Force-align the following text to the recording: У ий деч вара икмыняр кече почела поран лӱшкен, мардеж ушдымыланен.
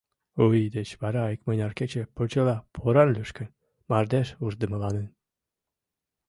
У 0.43 0.45
ий 0.59 0.67
деч 0.77 0.89
вара 1.01 1.23
икмыняр 1.35 1.71
кече 1.79 2.03
почела 2.15 2.55
поран 2.75 3.09
лӱшкен, 3.15 3.49
мардеж 3.89 4.27
ушдымыланен. 4.45 5.07